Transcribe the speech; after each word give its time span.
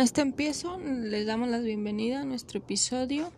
Este 0.00 0.22
empiezo, 0.22 0.78
les 0.78 1.26
damos 1.26 1.50
la 1.50 1.58
bienvenida 1.58 2.22
a 2.22 2.24
nuestro 2.24 2.58
episodio, 2.58 3.30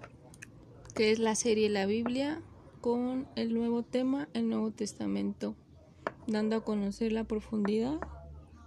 que 0.94 1.10
es 1.10 1.18
la 1.18 1.34
serie 1.34 1.68
La 1.68 1.86
Biblia, 1.86 2.40
con 2.80 3.26
el 3.34 3.52
nuevo 3.52 3.82
tema, 3.82 4.28
el 4.32 4.48
Nuevo 4.48 4.70
Testamento, 4.70 5.56
dando 6.28 6.54
a 6.54 6.64
conocer 6.64 7.10
la 7.10 7.24
profundidad 7.24 7.98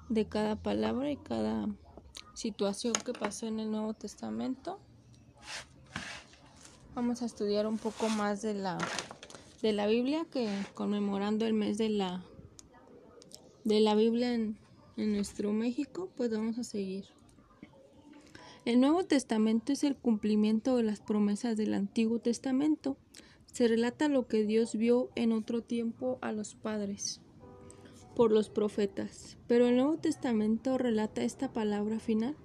de 0.09 0.25
cada 0.25 0.57
palabra 0.57 1.09
y 1.09 1.16
cada 1.16 1.69
situación 2.34 2.91
que 3.05 3.13
pasó 3.13 3.47
en 3.47 3.61
el 3.61 3.72
Nuevo 3.72 3.94
Testamento. 3.94 4.78
Vamos 6.95 7.22
a 7.22 7.25
estudiar 7.25 7.66
un 7.66 7.78
poco 7.78 8.09
más 8.09 8.41
de 8.41 8.55
la, 8.55 8.78
de 9.61 9.72
la 9.72 9.88
Biblia, 9.88 10.25
que 10.29 10.50
conmemorando 10.73 11.45
el 11.45 11.53
mes 11.53 11.78
de 11.78 11.88
la, 11.88 12.25
de 13.63 13.79
la 13.79 13.95
Biblia 13.95 14.34
en, 14.34 14.57
en 14.97 15.13
nuestro 15.13 15.53
México, 15.53 16.09
pues 16.17 16.29
vamos 16.29 16.57
a 16.57 16.66
seguir. 16.66 17.05
El 18.66 18.81
Nuevo 18.81 19.03
Testamento 19.03 19.74
es 19.74 19.84
el 19.84 19.96
cumplimiento 19.96 20.76
de 20.76 20.81
las 20.81 21.00
promesas 21.00 21.56
del 21.56 21.76
Antiguo 21.76 22.18
Testamento. 22.18 22.98
Se 23.46 23.68
relata 23.68 24.09
lo 24.09 24.28
que 24.28 24.44
Dios 24.44 24.76
vio 24.76 25.12
en 25.14 25.34
otro 25.34 25.62
tiempo 25.62 26.18
a 26.22 26.31
los 26.31 26.56
padres 26.56 27.22
por 28.16 28.31
los 28.31 28.50
profetas, 28.50 29.38
pero 29.46 29.68
el 29.68 29.76
Nuevo 29.76 29.98
Testamento 29.98 30.80
relata 30.80 31.22
esta 31.22 31.53
palabra 31.53 32.00
final 32.00 32.36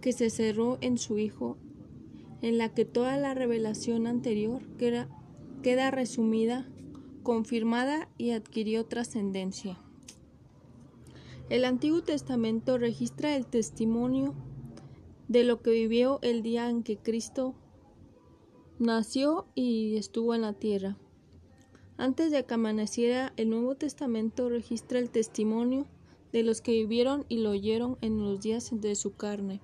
que 0.00 0.12
se 0.12 0.30
cerró 0.30 0.78
en 0.80 0.96
su 0.96 1.18
Hijo, 1.18 1.56
en 2.40 2.56
la 2.56 2.72
que 2.72 2.84
toda 2.84 3.16
la 3.16 3.34
revelación 3.34 4.06
anterior 4.06 4.62
queda, 4.78 5.08
queda 5.64 5.90
resumida, 5.90 6.68
confirmada 7.24 8.08
y 8.16 8.30
adquirió 8.30 8.86
trascendencia. 8.86 9.80
El 11.50 11.64
Antiguo 11.64 12.02
Testamento 12.04 12.78
registra 12.78 13.34
el 13.34 13.44
testimonio 13.46 14.36
de 15.28 15.44
lo 15.44 15.62
que 15.62 15.70
vivió 15.70 16.18
el 16.22 16.42
día 16.42 16.68
en 16.68 16.82
que 16.82 16.96
Cristo 16.96 17.54
nació 18.78 19.46
y 19.54 19.96
estuvo 19.96 20.34
en 20.34 20.42
la 20.42 20.52
tierra. 20.52 20.96
Antes 21.96 22.32
de 22.32 22.44
que 22.44 22.54
amaneciera, 22.54 23.32
el 23.36 23.50
Nuevo 23.50 23.76
Testamento 23.76 24.48
registra 24.48 24.98
el 24.98 25.10
testimonio 25.10 25.86
de 26.32 26.42
los 26.42 26.60
que 26.60 26.72
vivieron 26.72 27.24
y 27.28 27.38
lo 27.38 27.50
oyeron 27.50 27.96
en 28.00 28.20
los 28.20 28.40
días 28.40 28.70
de 28.72 28.96
su 28.96 29.14
carne, 29.14 29.60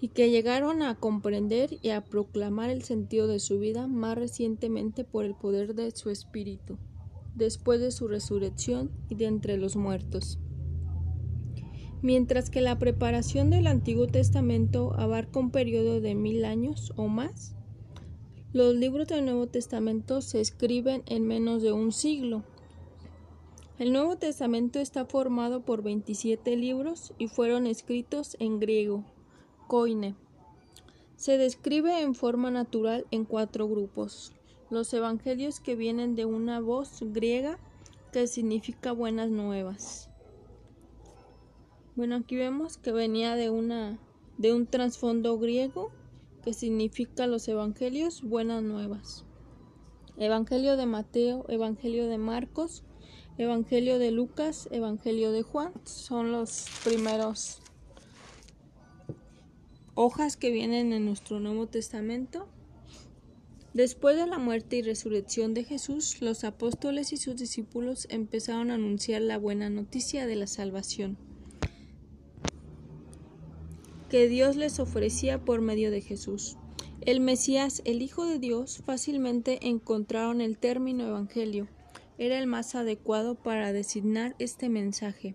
y 0.00 0.08
que 0.08 0.30
llegaron 0.30 0.82
a 0.82 0.94
comprender 0.94 1.78
y 1.82 1.90
a 1.90 2.02
proclamar 2.02 2.70
el 2.70 2.82
sentido 2.82 3.26
de 3.26 3.40
su 3.40 3.58
vida 3.58 3.86
más 3.86 4.16
recientemente 4.16 5.04
por 5.04 5.26
el 5.26 5.34
poder 5.34 5.74
de 5.74 5.90
su 5.90 6.08
Espíritu, 6.08 6.78
después 7.34 7.80
de 7.80 7.90
su 7.90 8.08
resurrección 8.08 8.90
y 9.10 9.16
de 9.16 9.26
entre 9.26 9.58
los 9.58 9.76
muertos. 9.76 10.38
Mientras 12.04 12.50
que 12.50 12.60
la 12.60 12.78
preparación 12.78 13.48
del 13.48 13.66
Antiguo 13.66 14.06
Testamento 14.06 14.92
abarca 14.98 15.38
un 15.40 15.50
periodo 15.50 16.02
de 16.02 16.14
mil 16.14 16.44
años 16.44 16.92
o 16.96 17.08
más, 17.08 17.54
los 18.52 18.74
libros 18.74 19.08
del 19.08 19.24
Nuevo 19.24 19.46
Testamento 19.46 20.20
se 20.20 20.42
escriben 20.42 21.02
en 21.06 21.26
menos 21.26 21.62
de 21.62 21.72
un 21.72 21.92
siglo. 21.92 22.44
El 23.78 23.94
Nuevo 23.94 24.18
Testamento 24.18 24.80
está 24.80 25.06
formado 25.06 25.62
por 25.62 25.82
27 25.82 26.54
libros 26.58 27.14
y 27.16 27.28
fueron 27.28 27.66
escritos 27.66 28.36
en 28.38 28.60
griego, 28.60 29.02
koine. 29.66 30.14
Se 31.16 31.38
describe 31.38 32.02
en 32.02 32.14
forma 32.14 32.50
natural 32.50 33.06
en 33.12 33.24
cuatro 33.24 33.66
grupos. 33.66 34.34
Los 34.68 34.92
evangelios 34.92 35.58
que 35.58 35.74
vienen 35.74 36.16
de 36.16 36.26
una 36.26 36.60
voz 36.60 36.98
griega 37.00 37.58
que 38.12 38.26
significa 38.26 38.92
buenas 38.92 39.30
nuevas. 39.30 40.10
Bueno, 41.96 42.16
aquí 42.16 42.34
vemos 42.34 42.76
que 42.76 42.90
venía 42.90 43.36
de 43.36 43.50
una 43.50 44.00
de 44.36 44.52
un 44.52 44.66
trasfondo 44.66 45.38
griego 45.38 45.92
que 46.42 46.52
significa 46.52 47.28
los 47.28 47.46
evangelios 47.46 48.22
buenas 48.22 48.64
nuevas. 48.64 49.24
Evangelio 50.16 50.76
de 50.76 50.86
Mateo, 50.86 51.44
Evangelio 51.48 52.08
de 52.08 52.18
Marcos, 52.18 52.82
Evangelio 53.38 54.00
de 54.00 54.10
Lucas, 54.10 54.68
Evangelio 54.72 55.30
de 55.30 55.44
Juan 55.44 55.72
son 55.84 56.32
los 56.32 56.66
primeros 56.82 57.60
hojas 59.94 60.36
que 60.36 60.50
vienen 60.50 60.92
en 60.92 61.04
nuestro 61.04 61.38
Nuevo 61.38 61.68
Testamento. 61.68 62.48
Después 63.72 64.16
de 64.16 64.26
la 64.26 64.38
muerte 64.38 64.78
y 64.78 64.82
resurrección 64.82 65.54
de 65.54 65.62
Jesús, 65.62 66.20
los 66.20 66.42
apóstoles 66.42 67.12
y 67.12 67.18
sus 67.18 67.36
discípulos 67.36 68.08
empezaron 68.10 68.72
a 68.72 68.74
anunciar 68.74 69.22
la 69.22 69.38
buena 69.38 69.70
noticia 69.70 70.26
de 70.26 70.34
la 70.34 70.48
salvación 70.48 71.33
que 74.14 74.28
Dios 74.28 74.54
les 74.54 74.78
ofrecía 74.78 75.44
por 75.44 75.60
medio 75.60 75.90
de 75.90 76.00
Jesús. 76.00 76.56
El 77.00 77.18
Mesías, 77.18 77.82
el 77.84 78.00
Hijo 78.00 78.26
de 78.26 78.38
Dios, 78.38 78.80
fácilmente 78.86 79.66
encontraron 79.66 80.40
el 80.40 80.56
término 80.56 81.04
Evangelio. 81.04 81.66
Era 82.16 82.38
el 82.38 82.46
más 82.46 82.76
adecuado 82.76 83.34
para 83.34 83.72
designar 83.72 84.36
este 84.38 84.68
mensaje, 84.68 85.34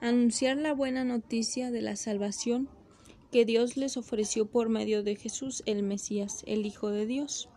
anunciar 0.00 0.56
la 0.56 0.72
buena 0.72 1.04
noticia 1.04 1.70
de 1.70 1.80
la 1.80 1.94
salvación 1.94 2.68
que 3.30 3.44
Dios 3.44 3.76
les 3.76 3.96
ofreció 3.96 4.46
por 4.46 4.68
medio 4.68 5.04
de 5.04 5.14
Jesús, 5.14 5.62
el 5.64 5.84
Mesías, 5.84 6.42
el 6.48 6.66
Hijo 6.66 6.90
de 6.90 7.06
Dios. 7.06 7.48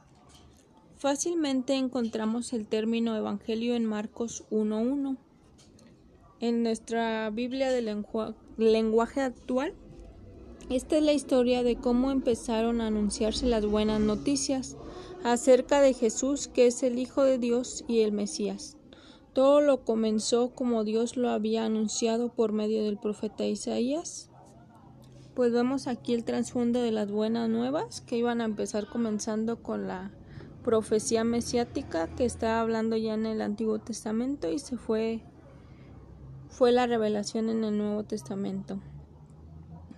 Fácilmente 0.95 1.73
encontramos 1.73 2.53
el 2.53 2.67
término 2.67 3.17
Evangelio 3.17 3.73
en 3.75 3.87
Marcos 3.87 4.43
1.1. 4.51 5.17
En 6.39 6.61
nuestra 6.61 7.31
Biblia 7.31 7.71
de 7.71 7.81
lenguaje 8.59 9.21
actual 9.21 9.73
esta 10.75 10.97
es 10.97 11.03
la 11.03 11.11
historia 11.11 11.63
de 11.63 11.75
cómo 11.75 12.11
empezaron 12.11 12.79
a 12.79 12.87
anunciarse 12.87 13.45
las 13.45 13.65
buenas 13.65 13.99
noticias 13.99 14.77
acerca 15.23 15.81
de 15.81 15.93
Jesús, 15.93 16.47
que 16.47 16.67
es 16.67 16.81
el 16.83 16.97
Hijo 16.97 17.23
de 17.23 17.37
Dios 17.37 17.83
y 17.89 17.99
el 18.01 18.13
Mesías. 18.13 18.77
Todo 19.33 19.59
lo 19.59 19.83
comenzó 19.83 20.55
como 20.55 20.85
Dios 20.85 21.17
lo 21.17 21.29
había 21.29 21.65
anunciado 21.65 22.33
por 22.33 22.53
medio 22.53 22.85
del 22.85 22.97
profeta 22.97 23.45
Isaías. 23.45 24.29
Pues 25.35 25.51
vemos 25.51 25.87
aquí 25.87 26.13
el 26.13 26.23
trasfondo 26.23 26.81
de 26.81 26.91
las 26.91 27.11
buenas 27.11 27.49
nuevas 27.49 27.99
que 27.99 28.17
iban 28.17 28.39
a 28.39 28.45
empezar 28.45 28.87
comenzando 28.87 29.61
con 29.61 29.87
la 29.87 30.11
profecía 30.63 31.23
mesiática 31.23 32.13
que 32.15 32.23
estaba 32.23 32.61
hablando 32.61 32.95
ya 32.95 33.13
en 33.13 33.25
el 33.25 33.41
Antiguo 33.41 33.79
Testamento 33.79 34.49
y 34.49 34.59
se 34.59 34.77
fue 34.77 35.23
fue 36.49 36.71
la 36.71 36.87
revelación 36.87 37.49
en 37.49 37.63
el 37.63 37.77
Nuevo 37.77 38.03
Testamento. 38.03 38.79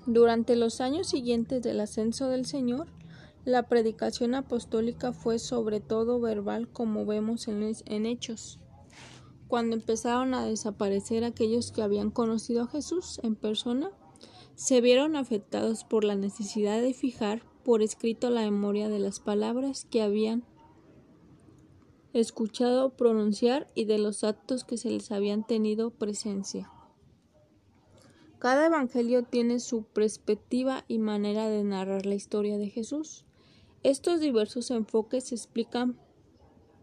Durante 0.06 0.58
los 0.58 0.82
años 0.82 1.08
siguientes 1.08 1.62
del 1.62 1.80
ascenso 1.80 2.28
del 2.28 2.46
Señor, 2.46 2.88
la 3.46 3.70
predicación 3.70 4.36
apostólica 4.36 5.14
fue 5.14 5.40
sobre 5.40 5.80
todo 5.80 6.20
verbal 6.20 6.68
como 6.68 7.06
vemos 7.06 7.48
en, 7.48 8.06
Hechos. 8.06 8.60
Cuando 9.48 9.78
empezaron 9.78 10.34
a 10.34 10.46
desaparecer 10.46 11.24
aquellos 11.24 11.72
que 11.72 11.84
habían 11.84 12.12
conocido 12.12 12.64
a 12.64 12.68
Jesús 12.68 13.22
en 13.24 13.36
persona, 13.36 13.92
se 14.56 14.82
vieron 14.82 15.16
afectados 15.16 15.86
por 15.86 16.04
la 16.04 16.16
necesidad 16.16 16.82
de 16.82 16.94
fijar 16.94 17.42
por 17.64 17.82
escrito 17.82 18.30
la 18.30 18.42
memoria 18.42 18.90
de 18.90 19.00
las 19.00 19.22
palabras 19.22 19.88
que 19.90 20.02
habían 20.02 20.44
escuchado 22.12 22.90
pronunciar 22.98 23.72
y 23.74 23.86
de 23.86 24.00
los 24.00 24.26
actos 24.26 24.66
que 24.66 24.78
se 24.78 24.90
les 24.90 25.12
habían 25.12 25.48
tenido 25.48 25.92
presencia. 25.92 26.70
Cada 28.44 28.66
evangelio 28.66 29.24
tiene 29.24 29.62
su 29.62 29.84
perspectiva 29.84 30.84
y 30.90 30.98
manera 30.98 31.48
de 31.48 31.64
narrar 31.64 32.06
la 32.06 32.16
historia 32.16 32.58
de 32.58 32.68
Jesús. 32.68 33.24
Estos 33.84 34.20
diversos 34.20 34.70
enfoques 34.70 35.24
se 35.24 35.36
explican 35.36 35.98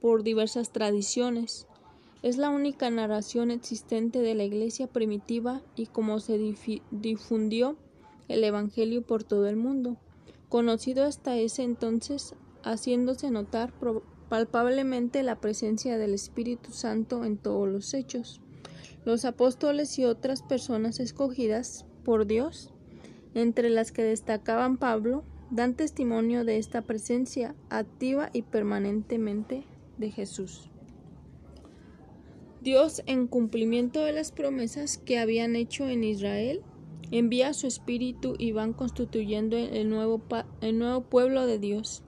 por 0.01 0.23
diversas 0.23 0.73
tradiciones. 0.73 1.67
Es 2.23 2.39
la 2.39 2.49
única 2.49 2.89
narración 2.89 3.51
existente 3.51 4.21
de 4.21 4.35
la 4.35 4.45
iglesia 4.45 4.87
primitiva 4.87 5.61
y 5.77 5.89
cómo 5.89 6.19
se 6.19 6.39
difundió 6.91 7.77
el 8.29 8.43
Evangelio 8.43 9.03
por 9.03 9.23
todo 9.23 9.47
el 9.47 9.57
mundo, 9.57 9.99
conocido 10.49 11.05
hasta 11.05 11.37
ese 11.37 11.63
entonces, 11.63 12.37
haciéndose 12.63 13.31
notar 13.31 13.75
palpablemente 14.31 15.23
la 15.23 15.39
presencia 15.43 15.99
del 15.99 16.15
Espíritu 16.15 16.73
Santo 16.73 17.27
en 17.27 17.37
todos 17.37 17.69
los 17.69 17.93
hechos. 17.93 18.41
Los 19.05 19.25
apóstoles 19.25 19.99
y 19.99 20.05
otras 20.05 20.43
personas 20.43 21.01
escogidas 21.01 21.87
por 22.05 22.27
Dios, 22.27 22.73
entre 23.35 23.71
las 23.71 23.93
que 23.93 24.03
destacaban 24.03 24.77
Pablo, 24.77 25.25
dan 25.51 25.75
testimonio 25.75 26.45
de 26.45 26.59
esta 26.59 26.83
presencia 26.83 27.55
activa 27.71 28.31
y 28.33 28.43
permanentemente 28.43 29.65
de 29.99 30.11
Jesús. 30.11 30.71
Dios, 32.63 33.03
en 33.07 33.27
cumplimiento 33.27 34.01
de 34.01 34.13
las 34.13 34.33
promesas 34.33 34.99
que 34.99 35.19
habían 35.19 35.57
hecho 35.57 35.89
en 35.89 36.05
Israel, 36.05 36.63
envía 37.11 37.55
su 37.55 37.67
espíritu 37.67 38.35
y 38.39 38.53
van 38.53 38.75
constituyendo 38.75 39.57
el 39.57 39.89
nuevo, 39.89 40.21
el 40.61 40.79
nuevo 40.79 41.03
pueblo 41.03 41.47
de 41.47 41.59
Dios, 41.59 42.03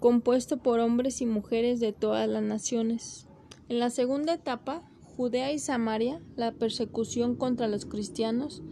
compuesto 0.00 0.58
por 0.58 0.80
hombres 0.80 1.22
y 1.22 1.26
mujeres 1.26 1.80
de 1.80 1.92
todas 1.92 2.28
las 2.28 2.42
naciones. 2.42 3.26
En 3.70 3.78
la 3.78 3.88
segunda 3.88 4.34
etapa, 4.34 4.82
Judea 5.16 5.52
y 5.52 5.58
Samaria, 5.58 6.20
la 6.36 6.52
persecución 6.52 7.36
contra 7.36 7.68
los 7.68 7.86
cristianos 7.86 8.62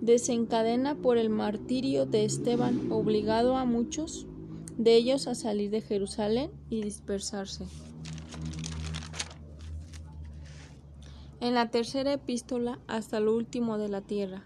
desencadena 0.00 0.96
por 0.96 1.18
el 1.18 1.30
martirio 1.30 2.04
de 2.04 2.24
Esteban, 2.24 2.90
obligado 2.90 3.56
a 3.56 3.64
muchos 3.64 4.26
de 4.76 4.96
ellos 4.96 5.28
a 5.28 5.34
salir 5.34 5.70
de 5.70 5.80
Jerusalén 5.80 6.50
y 6.68 6.82
dispersarse. 6.82 7.64
En 11.40 11.54
la 11.54 11.70
tercera 11.70 12.12
epístola 12.12 12.80
hasta 12.86 13.20
lo 13.20 13.34
último 13.36 13.78
de 13.78 13.88
la 13.88 14.00
tierra. 14.00 14.44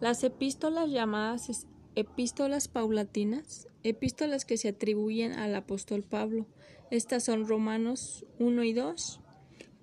Las 0.00 0.22
epístolas 0.22 0.90
llamadas 0.90 1.66
epístolas 1.96 2.68
paulatinas, 2.68 3.68
epístolas 3.82 4.44
que 4.44 4.58
se 4.58 4.68
atribuyen 4.68 5.32
al 5.32 5.54
apóstol 5.54 6.02
Pablo. 6.02 6.46
Estas 6.90 7.24
son 7.24 7.48
Romanos 7.48 8.26
1 8.38 8.62
y 8.64 8.72
2, 8.74 9.20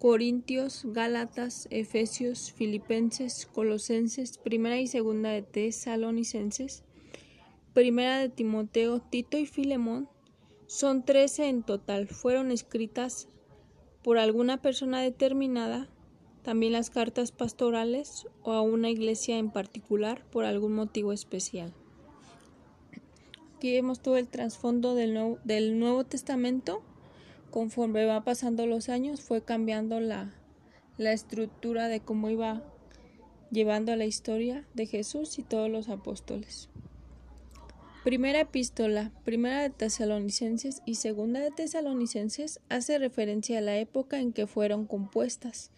Corintios, 0.04 0.82
Gálatas, 0.84 1.70
Efesios, 1.72 2.52
Filipenses, 2.52 3.46
Colosenses, 3.46 4.38
Primera 4.38 4.78
y 4.78 4.88
Segunda 4.88 5.30
de 5.30 5.44
Tesalonicenses, 5.44 6.84
Primera 7.74 8.20
de 8.20 8.28
Timoteo, 8.28 9.00
Tito 9.00 9.38
y 9.38 9.46
Filemón. 9.46 10.10
Son 10.68 11.06
trece 11.06 11.48
en 11.48 11.64
total. 11.64 12.10
Fueron 12.10 12.52
escritas 12.52 13.30
por 14.04 14.18
alguna 14.18 14.62
persona 14.62 15.00
determinada, 15.00 15.88
también 16.42 16.74
las 16.74 16.90
cartas 16.90 17.32
pastorales 17.32 18.28
o 18.42 18.52
a 18.52 18.62
una 18.62 18.90
iglesia 18.90 19.38
en 19.38 19.52
particular 19.52 20.26
por 20.32 20.44
algún 20.44 20.74
motivo 20.74 21.14
especial. 21.14 21.74
Aquí 23.56 23.72
vemos 23.72 24.02
todo 24.02 24.18
el 24.18 24.28
trasfondo 24.28 24.96
del 24.96 25.14
Nuevo, 25.14 25.40
del 25.46 25.80
Nuevo 25.80 26.04
Testamento 26.04 26.84
conforme 27.54 28.06
va 28.06 28.24
pasando 28.24 28.66
los 28.66 28.90
años 28.90 29.22
fue 29.22 29.44
cambiando 29.44 30.00
la, 30.00 30.34
la 30.98 31.14
estructura 31.14 31.88
de 31.88 32.00
cómo 32.00 32.32
iba 32.32 32.64
llevando 33.52 33.96
la 33.96 34.06
historia 34.06 34.66
de 34.74 34.88
Jesús 34.88 35.38
y 35.38 35.44
todos 35.44 35.70
los 35.70 35.88
apóstoles. 35.88 36.68
Primera 38.04 38.40
epístola, 38.40 39.12
primera 39.24 39.62
de 39.62 39.70
Tesalonicenses 39.70 40.82
y 40.88 40.96
segunda 40.96 41.42
de 41.42 41.52
Tesalonicenses 41.52 42.60
hace 42.70 42.98
referencia 42.98 43.60
a 43.60 43.62
la 43.62 43.78
época 43.78 44.20
en 44.20 44.34
que 44.34 44.48
fueron 44.48 44.88
compuestas. 44.88 45.70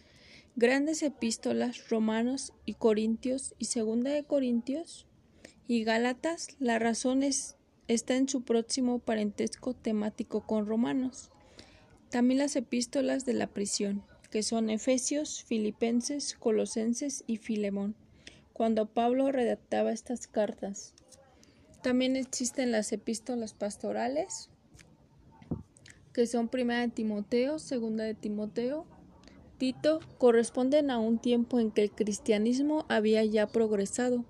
Grandes 0.54 1.02
epístolas, 1.02 1.90
Romanos 1.90 2.54
y 2.64 2.72
Corintios 2.72 3.54
y 3.58 3.66
segunda 3.66 4.12
de 4.12 4.24
Corintios 4.24 5.06
y 5.68 5.84
Gálatas, 5.84 6.56
la 6.58 6.78
razón 6.78 7.22
es, 7.22 7.58
está 7.86 8.16
en 8.16 8.30
su 8.30 8.44
próximo 8.44 8.98
parentesco 8.98 9.74
temático 9.74 10.40
con 10.46 10.64
Romanos. 10.64 11.32
También 12.16 12.38
las 12.38 12.56
epístolas 12.56 13.26
de 13.26 13.34
la 13.34 13.46
prisión, 13.46 14.02
que 14.30 14.42
son 14.42 14.70
Efesios, 14.70 15.44
Filipenses, 15.44 16.34
Colosenses 16.34 17.24
y 17.26 17.36
Filemón, 17.36 17.94
cuando 18.54 18.86
Pablo 18.86 19.30
redactaba 19.30 19.92
estas 19.92 20.26
cartas. 20.26 20.94
También 21.82 22.16
existen 22.16 22.72
las 22.72 22.90
epístolas 22.92 23.52
pastorales, 23.52 24.48
que 26.14 26.26
son 26.26 26.48
primera 26.48 26.80
de 26.80 26.88
Timoteo, 26.88 27.58
segunda 27.58 28.04
de 28.04 28.14
Timoteo, 28.14 28.86
Tito, 29.58 30.00
corresponden 30.16 30.90
a 30.90 30.98
un 30.98 31.18
tiempo 31.18 31.60
en 31.60 31.70
que 31.70 31.82
el 31.82 31.90
cristianismo 31.90 32.86
había 32.88 33.22
ya 33.26 33.46
progresado. 33.46 34.24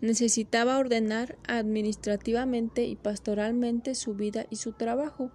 Necesitaba 0.00 0.78
ordenar 0.78 1.38
administrativamente 1.46 2.86
y 2.86 2.96
pastoralmente 2.96 3.94
su 3.94 4.14
vida 4.14 4.46
y 4.50 4.56
su 4.56 4.72
trabajo. 4.72 5.30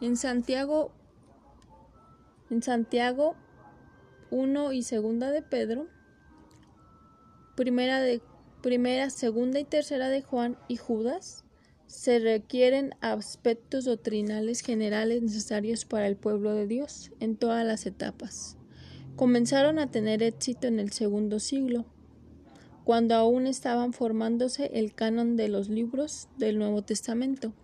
En 0.00 0.16
Santiago 0.16 0.90
en 2.52 2.62
Santiago 2.62 3.34
1 4.30 4.72
y 4.72 4.82
segunda 4.82 5.30
de 5.30 5.40
Pedro, 5.40 5.86
primera 7.56 7.98
de 8.00 8.20
primera, 8.60 9.08
segunda 9.08 9.58
y 9.58 9.64
tercera 9.64 10.10
de 10.10 10.22
Juan 10.22 10.58
y 10.68 10.76
Judas, 10.76 11.44
se 11.86 12.18
requieren 12.18 12.94
aspectos 13.00 13.86
doctrinales 13.86 14.60
generales 14.60 15.22
necesarios 15.22 15.86
para 15.86 16.06
el 16.06 16.16
pueblo 16.16 16.54
de 16.54 16.66
Dios 16.66 17.10
en 17.20 17.36
todas 17.36 17.66
las 17.66 17.86
etapas. 17.86 18.58
Comenzaron 19.16 19.78
a 19.78 19.90
tener 19.90 20.22
éxito 20.22 20.66
en 20.66 20.78
el 20.78 20.92
segundo 20.92 21.40
siglo, 21.40 21.86
cuando 22.84 23.14
aún 23.14 23.46
estaban 23.46 23.94
formándose 23.94 24.70
el 24.74 24.94
canon 24.94 25.36
de 25.36 25.48
los 25.48 25.70
libros 25.70 26.28
del 26.36 26.58
Nuevo 26.58 26.82
Testamento. 26.82 27.54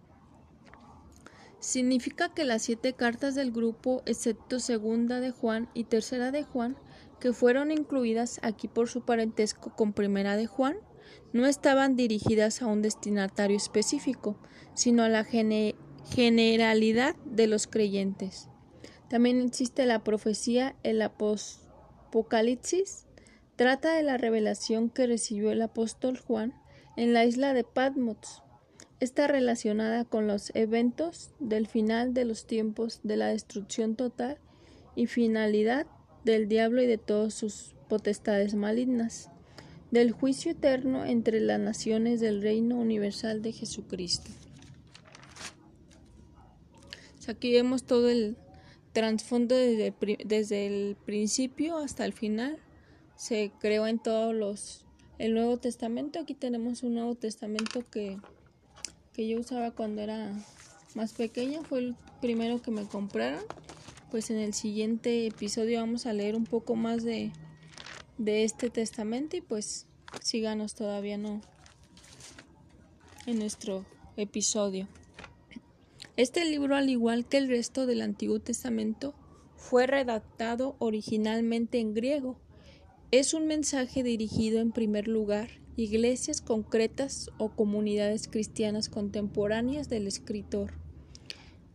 Significa 1.60 2.32
que 2.32 2.44
las 2.44 2.62
siete 2.62 2.92
cartas 2.92 3.34
del 3.34 3.50
grupo, 3.50 4.02
excepto 4.06 4.60
segunda 4.60 5.20
de 5.20 5.32
Juan 5.32 5.68
y 5.74 5.84
tercera 5.84 6.30
de 6.30 6.44
Juan, 6.44 6.76
que 7.18 7.32
fueron 7.32 7.72
incluidas 7.72 8.38
aquí 8.42 8.68
por 8.68 8.88
su 8.88 9.04
parentesco 9.04 9.74
con 9.74 9.92
primera 9.92 10.36
de 10.36 10.46
Juan, 10.46 10.76
no 11.32 11.46
estaban 11.46 11.96
dirigidas 11.96 12.62
a 12.62 12.66
un 12.66 12.80
destinatario 12.80 13.56
específico, 13.56 14.38
sino 14.74 15.02
a 15.02 15.08
la 15.08 15.26
generalidad 16.04 17.16
de 17.24 17.46
los 17.48 17.66
creyentes. 17.66 18.48
También 19.10 19.40
existe 19.40 19.84
la 19.84 20.04
profecía, 20.04 20.76
el 20.84 21.02
Apocalipsis, 21.02 23.06
trata 23.56 23.94
de 23.94 24.04
la 24.04 24.16
revelación 24.16 24.90
que 24.90 25.08
recibió 25.08 25.50
el 25.50 25.62
apóstol 25.62 26.18
Juan 26.18 26.54
en 26.96 27.12
la 27.12 27.24
isla 27.24 27.52
de 27.52 27.64
Patmos 27.64 28.44
Está 29.00 29.28
relacionada 29.28 30.04
con 30.04 30.26
los 30.26 30.50
eventos 30.54 31.30
del 31.38 31.66
final 31.66 32.14
de 32.14 32.24
los 32.24 32.46
tiempos 32.46 33.00
de 33.04 33.16
la 33.16 33.28
destrucción 33.28 33.94
total 33.94 34.38
y 34.96 35.06
finalidad 35.06 35.86
del 36.24 36.48
diablo 36.48 36.82
y 36.82 36.86
de 36.86 36.98
todas 36.98 37.32
sus 37.34 37.74
potestades 37.88 38.54
malignas, 38.54 39.30
del 39.90 40.12
juicio 40.12 40.52
eterno 40.52 41.04
entre 41.04 41.40
las 41.40 41.60
naciones 41.60 42.20
del 42.20 42.42
reino 42.42 42.76
universal 42.76 43.40
de 43.40 43.52
Jesucristo. 43.52 44.30
Aquí 47.28 47.52
vemos 47.52 47.82
todo 47.82 48.08
el 48.08 48.38
trasfondo 48.94 49.54
desde, 49.54 49.92
desde 50.24 50.66
el 50.66 50.96
principio 50.96 51.76
hasta 51.76 52.06
el 52.06 52.14
final. 52.14 52.58
Se 53.16 53.52
creó 53.60 53.86
en 53.86 53.98
todos 53.98 54.34
los 54.34 54.86
el 55.18 55.34
Nuevo 55.34 55.58
Testamento. 55.58 56.18
Aquí 56.20 56.32
tenemos 56.32 56.82
un 56.82 56.94
Nuevo 56.94 57.16
Testamento 57.16 57.84
que 57.90 58.18
que 59.18 59.26
yo 59.26 59.40
usaba 59.40 59.72
cuando 59.72 60.00
era 60.00 60.30
más 60.94 61.12
pequeña, 61.12 61.60
fue 61.64 61.80
el 61.80 61.96
primero 62.20 62.62
que 62.62 62.70
me 62.70 62.86
compraron. 62.86 63.42
Pues 64.12 64.30
en 64.30 64.38
el 64.38 64.54
siguiente 64.54 65.26
episodio 65.26 65.80
vamos 65.80 66.06
a 66.06 66.12
leer 66.12 66.36
un 66.36 66.44
poco 66.44 66.76
más 66.76 67.02
de, 67.02 67.32
de 68.16 68.44
este 68.44 68.70
testamento 68.70 69.36
y 69.36 69.40
pues 69.40 69.88
síganos 70.22 70.76
todavía 70.76 71.18
no 71.18 71.40
en 73.26 73.40
nuestro 73.40 73.84
episodio. 74.16 74.86
Este 76.16 76.44
libro, 76.44 76.76
al 76.76 76.88
igual 76.88 77.26
que 77.26 77.38
el 77.38 77.48
resto 77.48 77.86
del 77.86 78.02
Antiguo 78.02 78.38
Testamento, 78.38 79.14
fue 79.56 79.88
redactado 79.88 80.76
originalmente 80.78 81.80
en 81.80 81.92
griego. 81.92 82.38
Es 83.10 83.34
un 83.34 83.48
mensaje 83.48 84.04
dirigido 84.04 84.60
en 84.60 84.70
primer 84.70 85.08
lugar 85.08 85.50
iglesias 85.78 86.40
concretas 86.40 87.30
o 87.38 87.50
comunidades 87.50 88.26
cristianas 88.26 88.88
contemporáneas 88.88 89.88
del 89.88 90.08
escritor. 90.08 90.72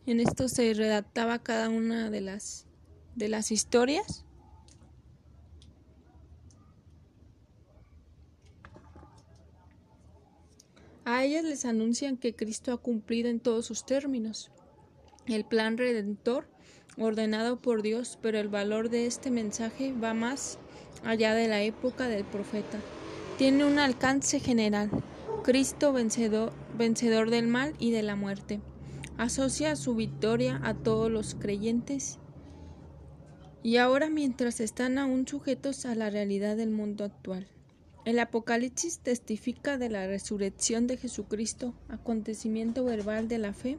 En 0.06 0.20
esto 0.20 0.50
se 0.50 0.74
redactaba 0.74 1.40
cada 1.40 1.70
una 1.70 2.10
de 2.10 2.20
las, 2.20 2.68
de 3.16 3.30
las 3.30 3.50
historias. 3.50 4.26
A 11.06 11.24
ellas 11.24 11.46
les 11.46 11.64
anuncian 11.64 12.18
que 12.18 12.36
Cristo 12.36 12.74
ha 12.74 12.78
cumplido 12.78 13.30
en 13.30 13.40
todos 13.40 13.66
sus 13.66 13.86
términos 13.86 14.52
el 15.28 15.46
plan 15.46 15.78
redentor 15.78 16.50
ordenado 16.98 17.62
por 17.62 17.82
Dios, 17.82 18.20
pero 18.22 18.38
el 18.38 18.50
valor 18.50 18.90
de 18.90 19.06
este 19.06 19.32
mensaje 19.32 19.94
va 19.94 20.14
más 20.14 20.60
allá 21.06 21.34
de 21.34 21.48
la 21.48 21.62
época 21.64 22.10
del 22.10 22.26
profeta 22.26 22.80
tiene 23.38 23.66
un 23.66 23.80
alcance 23.80 24.40
general. 24.40 24.92
Cristo 25.44 25.92
vencedor, 25.92 26.54
vencedor 26.78 27.30
del 27.30 27.48
mal 27.48 27.74
y 27.80 27.92
de 27.92 28.04
la 28.04 28.16
muerte. 28.16 28.62
Asocia 29.18 29.76
su 29.76 29.96
victoria 29.96 30.60
a 30.64 30.74
todos 30.76 31.10
los 31.10 31.36
creyentes 31.36 32.20
y 33.64 33.78
ahora 33.78 34.10
mientras 34.10 34.60
están 34.60 34.98
aún 34.98 35.28
sujetos 35.28 35.86
a 35.86 35.96
la 35.96 36.10
realidad 36.10 36.58
del 36.58 36.70
mundo 36.70 37.06
actual. 37.06 37.48
El 38.06 38.20
Apocalipsis 38.20 39.00
testifica 39.00 39.78
de 39.78 39.90
la 39.90 40.06
resurrección 40.06 40.88
de 40.88 40.98
Jesucristo, 40.98 41.74
acontecimiento 41.88 42.84
verbal 42.84 43.28
de 43.28 43.38
la 43.38 43.54
fe 43.54 43.78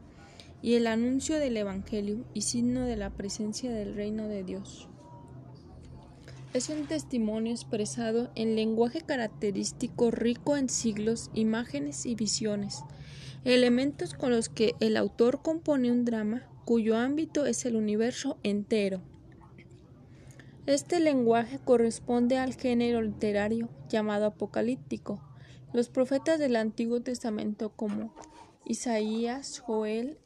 y 0.63 0.75
el 0.75 0.87
anuncio 0.87 1.39
del 1.39 1.57
Evangelio 1.59 2.25
y 2.33 2.43
signo 2.43 2.87
de 2.87 2.97
la 2.97 3.11
presencia 3.11 3.71
del 3.71 3.95
reino 3.95 4.27
de 4.27 4.45
Dios 4.45 4.89
es 6.55 6.69
un 6.69 6.87
testimonio 6.87 7.53
expresado 7.53 8.31
en 8.37 8.55
lenguaje 8.55 9.01
característico 9.01 10.13
rico 10.13 10.57
en 10.57 10.69
siglos, 10.69 11.29
imágenes 11.35 12.07
y 12.07 12.15
visiones, 12.15 12.85
elementos 13.45 14.15
con 14.15 14.31
los 14.31 14.49
que 14.49 14.77
el 14.79 14.97
autor 14.97 15.43
compone 15.43 15.91
un 15.91 16.05
drama 16.05 16.49
cuyo 16.65 16.97
ámbito 16.97 17.45
es 17.45 17.67
el 17.67 17.75
universo 17.75 18.39
entero. 18.45 19.03
Este 20.67 21.01
lenguaje 21.01 21.59
corresponde 21.59 22.39
al 22.39 22.55
género 22.55 23.03
literario 23.03 23.69
llamado 23.89 24.25
apocalíptico. 24.25 25.21
Los 25.73 25.89
profetas 25.89 26.39
del 26.39 26.55
Antiguo 26.55 27.03
Testamento 27.03 27.71
como 27.71 28.15
Isaías, 28.65 29.59
Joel, 29.59 30.19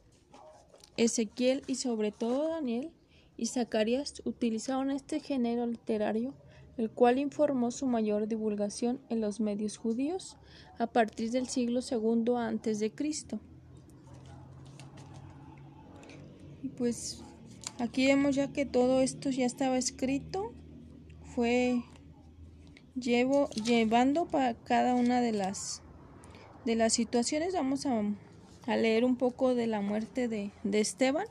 Ezequiel 0.95 1.63
y 1.65 1.75
sobre 1.75 2.11
todo 2.11 2.49
Daniel 2.49 2.91
y 3.39 3.45
Zacarías 3.45 4.21
utilizaron 4.25 4.91
este 4.91 5.21
género 5.21 5.65
literario, 5.65 6.33
el 6.75 6.91
cual 6.91 7.17
informó 7.17 7.71
su 7.71 7.87
mayor 7.87 8.27
divulgación 8.27 8.99
en 9.07 9.21
los 9.21 9.39
medios 9.39 9.77
judíos 9.77 10.35
a 10.77 10.87
partir 10.87 11.31
del 11.31 11.47
siglo 11.47 11.79
II 11.79 12.33
a.C. 12.35 12.91
Y 16.61 16.67
pues 16.67 17.23
aquí 17.79 18.07
vemos 18.07 18.35
ya 18.35 18.51
que 18.51 18.65
todo 18.65 18.99
esto 18.99 19.29
ya 19.29 19.45
estaba 19.45 19.77
escrito, 19.77 20.51
fue 21.23 21.81
llevo, 22.93 23.49
llevando 23.51 24.25
para 24.25 24.53
cada 24.53 24.95
una 24.95 25.21
de 25.21 25.31
las 25.31 25.81
de 26.65 26.75
las 26.75 26.91
situaciones. 26.91 27.53
Vamos 27.53 27.85
a, 27.85 28.03
a 28.67 28.75
leer 28.75 29.05
un 29.05 29.15
poco 29.15 29.55
de 29.55 29.67
la 29.67 29.79
muerte 29.79 30.27
de, 30.27 30.51
de 30.63 30.81
Esteban. 30.81 31.25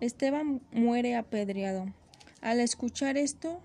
Esteban 0.00 0.60
muere 0.72 1.16
apedreado. 1.16 1.86
Al 2.40 2.60
escuchar 2.60 3.16
esto, 3.16 3.60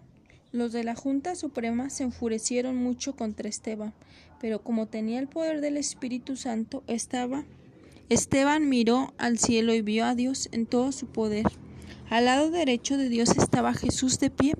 los 0.51 0.71
de 0.71 0.83
la 0.83 0.95
Junta 0.95 1.35
Suprema 1.35 1.89
se 1.89 2.03
enfurecieron 2.03 2.75
mucho 2.75 3.15
contra 3.15 3.49
Esteban, 3.49 3.93
pero 4.39 4.63
como 4.63 4.87
tenía 4.87 5.19
el 5.19 5.27
poder 5.27 5.61
del 5.61 5.77
Espíritu 5.77 6.35
Santo, 6.35 6.83
estaba 6.87 7.45
Esteban 8.09 8.69
miró 8.69 9.13
al 9.19 9.37
cielo 9.37 9.73
y 9.75 9.81
vio 9.81 10.05
a 10.05 10.15
Dios 10.15 10.49
en 10.51 10.65
todo 10.65 10.91
su 10.91 11.05
poder. 11.05 11.45
Al 12.09 12.25
lado 12.25 12.49
derecho 12.49 12.97
de 12.97 13.07
Dios 13.07 13.37
estaba 13.37 13.75
Jesús 13.75 14.19
de 14.19 14.31
pie. 14.31 14.55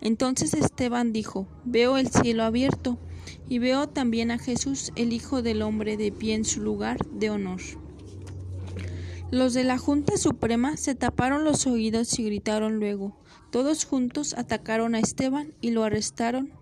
Entonces 0.00 0.54
Esteban 0.54 1.12
dijo, 1.12 1.48
Veo 1.64 1.98
el 1.98 2.08
cielo 2.10 2.44
abierto 2.44 2.98
y 3.48 3.58
veo 3.58 3.88
también 3.88 4.30
a 4.30 4.38
Jesús, 4.38 4.92
el 4.94 5.12
Hijo 5.12 5.42
del 5.42 5.62
Hombre, 5.62 5.96
de 5.96 6.12
pie 6.12 6.34
en 6.34 6.44
su 6.44 6.60
lugar 6.60 7.04
de 7.06 7.30
honor. 7.30 7.60
Los 9.32 9.52
de 9.52 9.64
la 9.64 9.78
Junta 9.78 10.16
Suprema 10.16 10.76
se 10.76 10.94
taparon 10.94 11.42
los 11.42 11.66
oídos 11.66 12.16
y 12.20 12.24
gritaron 12.24 12.78
luego. 12.78 13.16
Todos 13.50 13.84
juntos 13.84 14.34
atacaron 14.38 14.94
a 14.94 15.00
Esteban 15.00 15.52
y 15.60 15.72
lo 15.72 15.82
arrestaron 15.82 16.52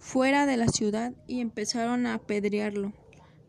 fuera 0.00 0.46
de 0.46 0.56
la 0.56 0.66
ciudad 0.66 1.12
y 1.28 1.40
empezaron 1.40 2.06
a 2.06 2.14
apedrearlo 2.14 2.92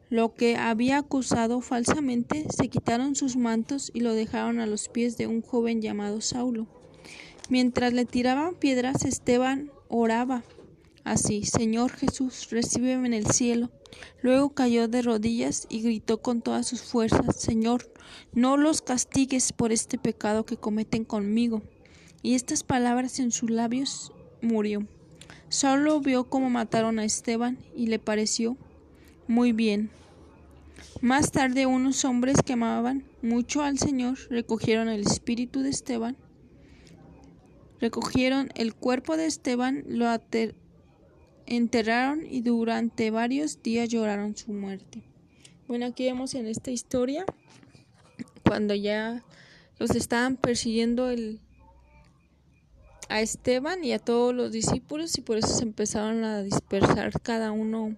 lo 0.09 0.33
que 0.35 0.55
había 0.55 0.97
acusado 0.97 1.59
falsamente, 1.61 2.45
se 2.49 2.69
quitaron 2.69 3.15
sus 3.15 3.35
mantos 3.35 3.91
y 3.93 3.99
lo 3.99 4.13
dejaron 4.13 4.59
a 4.59 4.65
los 4.65 4.87
pies 4.87 5.17
de 5.17 5.27
un 5.27 5.41
joven 5.41 5.81
llamado 5.81 6.21
Saulo. 6.21 6.67
Mientras 7.49 7.93
le 7.93 8.05
tiraban 8.05 8.55
piedras, 8.55 9.03
Esteban 9.03 9.71
oraba 9.89 10.43
así, 11.11 11.43
Señor 11.43 11.91
Jesús, 11.91 12.49
recíbeme 12.51 13.07
en 13.07 13.13
el 13.13 13.27
cielo. 13.27 13.71
Luego 14.21 14.49
cayó 14.49 14.87
de 14.87 15.01
rodillas 15.01 15.65
y 15.69 15.81
gritó 15.81 16.21
con 16.21 16.41
todas 16.41 16.67
sus 16.67 16.81
fuerzas, 16.81 17.35
Señor, 17.37 17.91
no 18.33 18.57
los 18.57 18.81
castigues 18.81 19.53
por 19.53 19.71
este 19.71 19.97
pecado 19.97 20.45
que 20.45 20.57
cometen 20.57 21.05
conmigo. 21.05 21.61
Y 22.21 22.35
estas 22.35 22.63
palabras 22.63 23.19
en 23.19 23.31
sus 23.31 23.49
labios 23.49 24.11
murió. 24.41 24.87
Saulo 25.49 26.01
vio 26.01 26.25
cómo 26.25 26.49
mataron 26.49 26.99
a 26.99 27.05
Esteban 27.05 27.57
y 27.75 27.87
le 27.87 27.99
pareció 27.99 28.57
muy 29.27 29.53
bien. 29.53 29.89
Más 31.01 31.31
tarde 31.31 31.65
unos 31.65 32.03
hombres 32.05 32.37
que 32.45 32.53
amaban 32.53 33.05
mucho 33.21 33.61
al 33.61 33.79
Señor 33.79 34.17
recogieron 34.29 34.89
el 34.89 35.01
espíritu 35.01 35.61
de 35.61 35.69
Esteban, 35.69 36.17
recogieron 37.79 38.49
el 38.55 38.73
cuerpo 38.75 39.15
de 39.15 39.25
Esteban, 39.25 39.83
lo 39.87 40.07
enterraron 41.47 42.25
y 42.29 42.41
durante 42.41 43.09
varios 43.09 43.63
días 43.63 43.89
lloraron 43.89 44.35
su 44.35 44.51
muerte. 44.51 45.01
Bueno, 45.67 45.87
aquí 45.87 46.05
vemos 46.05 46.35
en 46.35 46.47
esta 46.47 46.71
historia 46.71 47.25
cuando 48.45 48.75
ya 48.75 49.23
los 49.79 49.91
estaban 49.91 50.35
persiguiendo 50.35 51.09
el, 51.09 51.39
a 53.09 53.21
Esteban 53.21 53.83
y 53.83 53.93
a 53.93 53.99
todos 53.99 54.35
los 54.35 54.51
discípulos 54.51 55.17
y 55.17 55.21
por 55.21 55.37
eso 55.37 55.47
se 55.47 55.63
empezaron 55.63 56.23
a 56.23 56.43
dispersar 56.43 57.19
cada 57.21 57.51
uno 57.51 57.95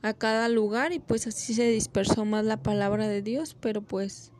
a 0.00 0.14
cada 0.14 0.48
lugar 0.48 0.92
y 0.92 1.00
pues 1.00 1.26
así 1.26 1.54
se 1.54 1.68
dispersó 1.68 2.24
más 2.24 2.44
la 2.44 2.62
palabra 2.62 3.08
de 3.08 3.20
Dios, 3.20 3.56
pero 3.58 3.82
pues 3.82 4.30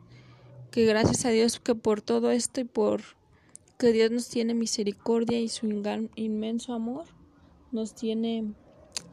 que 0.71 0.85
gracias 0.85 1.25
a 1.25 1.29
Dios 1.29 1.59
que 1.59 1.75
por 1.75 2.01
todo 2.01 2.31
esto 2.31 2.61
y 2.61 2.63
por 2.63 3.01
que 3.77 3.91
Dios 3.91 4.11
nos 4.11 4.29
tiene 4.29 4.53
misericordia 4.53 5.39
y 5.39 5.49
su 5.49 5.67
inmenso 6.15 6.73
amor 6.73 7.18
nos 7.71 7.95
tiene 7.95 8.53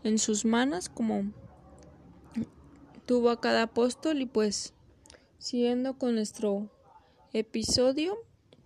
en 0.05 0.19
sus 0.19 0.45
manos 0.45 0.89
como 0.89 1.33
tuvo 3.07 3.31
a 3.31 3.41
cada 3.41 3.63
apóstol 3.63 4.21
y 4.21 4.27
pues 4.27 4.75
siguiendo 5.39 5.99
con 5.99 6.15
nuestro 6.15 6.71
episodio 7.33 8.17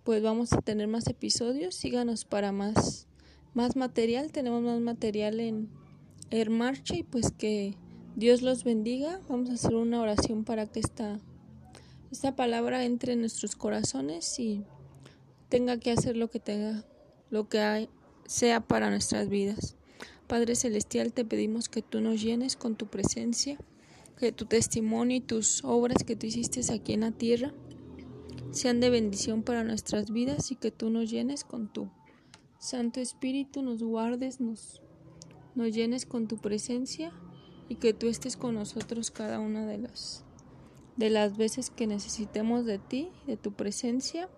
pues 0.03 0.23
vamos 0.23 0.53
a 0.53 0.61
tener 0.61 0.87
más 0.87 1.07
episodios 1.07 1.75
síganos 1.75 2.25
para 2.25 2.51
más 2.51 3.07
más 3.53 3.75
material 3.75 4.31
tenemos 4.31 4.61
más 4.61 4.79
material 4.79 5.39
en 5.39 5.69
marcha 6.49 6.95
y 6.95 7.03
pues 7.03 7.31
que 7.31 7.75
Dios 8.15 8.41
los 8.41 8.63
bendiga. 8.63 9.21
Vamos 9.29 9.49
a 9.49 9.53
hacer 9.53 9.75
una 9.75 10.01
oración 10.01 10.43
para 10.43 10.67
que 10.67 10.79
esta, 10.79 11.19
esta 12.11 12.35
palabra 12.35 12.83
entre 12.83 13.13
en 13.13 13.21
nuestros 13.21 13.55
corazones 13.55 14.37
y 14.39 14.63
tenga 15.49 15.77
que 15.77 15.91
hacer 15.91 16.17
lo 16.17 16.29
que 16.29 16.39
tenga, 16.39 16.83
lo 17.29 17.47
que 17.47 17.59
hay, 17.59 17.89
sea 18.25 18.59
para 18.61 18.89
nuestras 18.89 19.29
vidas. 19.29 19.75
Padre 20.31 20.55
Celestial, 20.55 21.11
te 21.11 21.25
pedimos 21.25 21.67
que 21.67 21.81
tú 21.81 21.99
nos 21.99 22.21
llenes 22.21 22.55
con 22.55 22.77
tu 22.77 22.87
presencia, 22.87 23.59
que 24.17 24.31
tu 24.31 24.45
testimonio 24.45 25.17
y 25.17 25.19
tus 25.19 25.61
obras 25.65 26.05
que 26.05 26.15
tú 26.15 26.25
hiciste 26.25 26.61
aquí 26.73 26.93
en 26.93 27.01
la 27.01 27.11
tierra 27.11 27.53
sean 28.51 28.79
de 28.79 28.89
bendición 28.89 29.43
para 29.43 29.65
nuestras 29.65 30.09
vidas 30.09 30.49
y 30.53 30.55
que 30.55 30.71
tú 30.71 30.89
nos 30.89 31.11
llenes 31.11 31.43
con 31.43 31.67
tu 31.67 31.89
Santo 32.59 33.01
Espíritu, 33.01 33.61
nos 33.61 33.83
guardes, 33.83 34.39
nos 34.39 34.81
nos 35.53 35.73
llenes 35.73 36.05
con 36.05 36.29
tu 36.29 36.37
presencia 36.37 37.11
y 37.67 37.75
que 37.75 37.93
tú 37.93 38.07
estés 38.07 38.37
con 38.37 38.55
nosotros 38.55 39.11
cada 39.11 39.37
una 39.37 39.65
de 39.65 39.79
las 39.79 40.23
de 40.95 41.09
las 41.09 41.35
veces 41.35 41.69
que 41.69 41.87
necesitemos 41.87 42.63
de 42.63 42.79
ti, 42.79 43.09
de 43.27 43.35
tu 43.35 43.51
presencia 43.51 44.29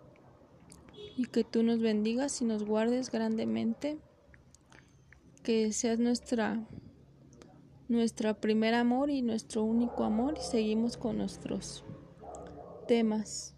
y 1.15 1.25
que 1.25 1.43
tú 1.43 1.61
nos 1.61 1.81
bendigas 1.81 2.41
y 2.41 2.45
nos 2.45 2.63
guardes 2.63 3.11
grandemente, 3.11 3.99
que 5.43 5.71
seas 5.73 5.99
nuestra 5.99 6.65
nuestra 7.89 8.33
primer 8.33 8.73
amor 8.73 9.09
y 9.09 9.21
nuestro 9.21 9.63
único 9.63 10.03
amor 10.03 10.35
y 10.37 10.41
seguimos 10.41 10.97
con 10.97 11.17
nuestros 11.17 11.83
temas. 12.87 13.53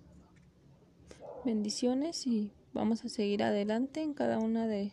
Bendiciones 1.45 2.25
y 2.25 2.51
vamos 2.73 3.05
a 3.05 3.09
seguir 3.09 3.43
adelante 3.43 4.01
en 4.01 4.13
cada 4.13 4.39
una 4.39 4.67
de 4.67 4.91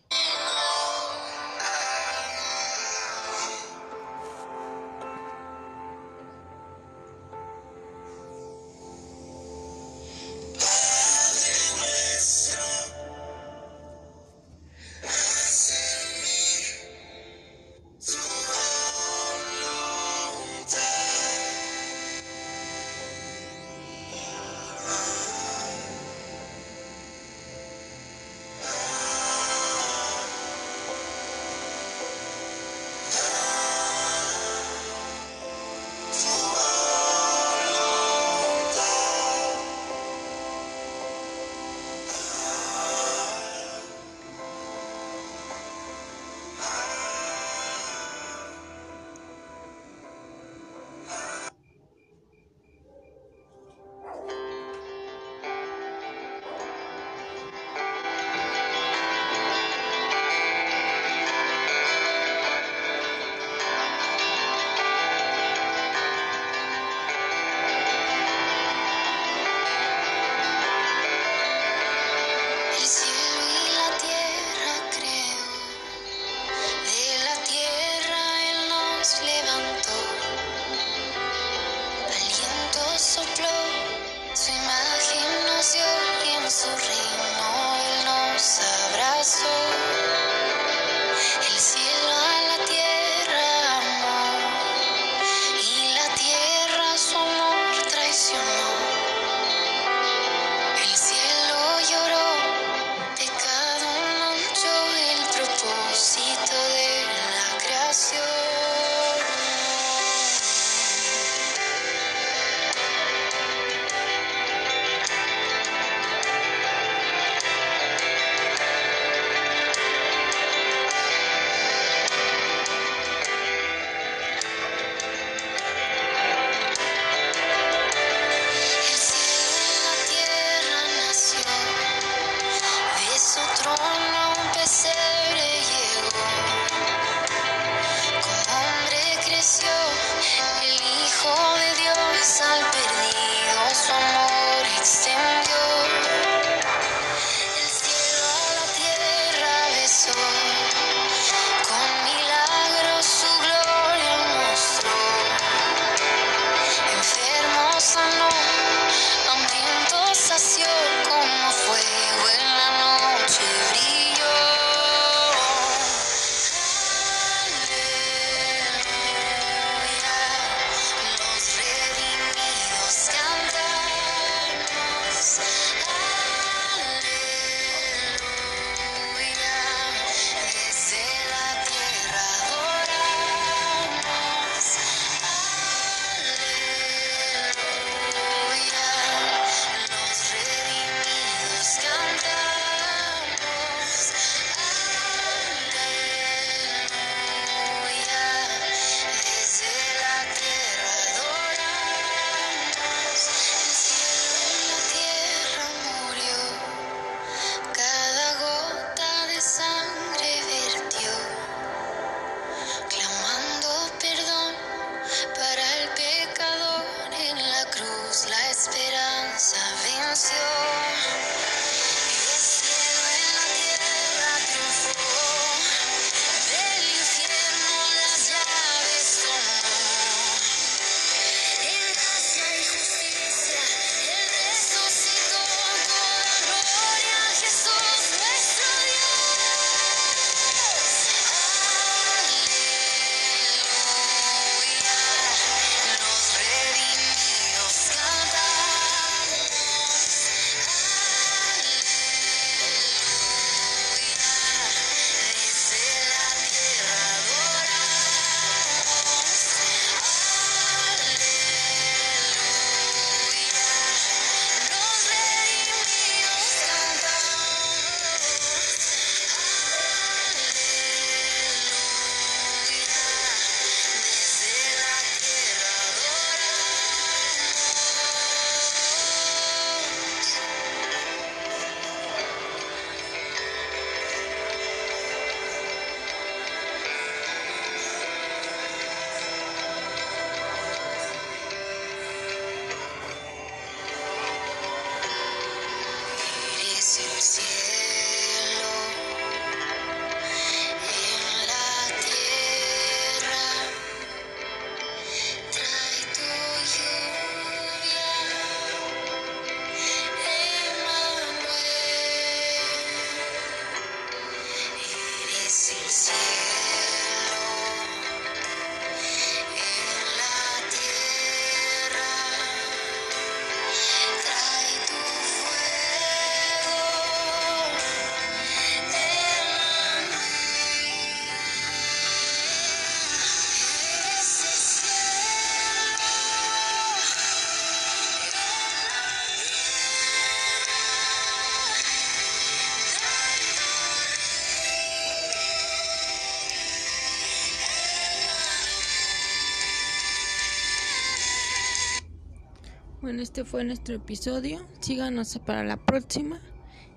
Bueno, 353.03 353.21
este 353.21 353.45
fue 353.45 353.65
nuestro 353.65 353.97
episodio. 353.97 354.65
Síganos 354.79 355.37
para 355.45 355.65
la 355.65 355.77
próxima. 355.77 356.41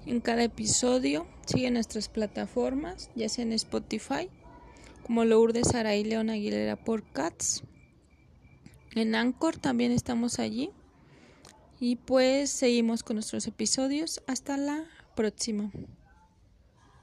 En 0.05 0.21
cada 0.21 0.43
episodio 0.43 1.25
siguen 1.47 1.73
nuestras 1.73 2.09
plataformas, 2.09 3.09
ya 3.15 3.27
sea 3.27 3.43
en 3.43 3.53
Spotify, 3.53 4.29
como 5.01 5.25
Lourdes 5.25 5.69
Saraí 5.69 6.03
León 6.03 6.29
Aguilera 6.29 6.75
por 6.75 7.01
Cats. 7.11 7.63
En 8.93 9.15
Anchor 9.15 9.57
también 9.57 9.91
estamos 9.91 10.37
allí. 10.37 10.69
Y 11.79 11.95
pues 11.95 12.51
seguimos 12.51 13.01
con 13.01 13.15
nuestros 13.15 13.47
episodios. 13.47 14.21
Hasta 14.27 14.57
la 14.57 14.85
próxima. 15.15 15.71